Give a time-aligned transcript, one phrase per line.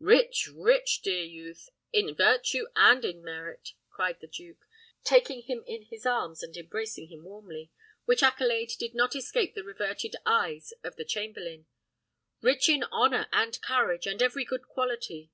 [0.00, 4.66] "Rich, rich, dear youth, in virtue and in merit!" cried the duke,
[5.02, 7.72] taking him in his arms and embracing him warmly,
[8.04, 11.64] which accolade did not escape the reverted eyes of the chamberlain;
[12.42, 15.30] "rich in honour and courage, and every good quality.